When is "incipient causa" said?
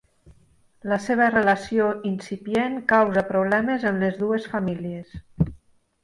2.11-3.23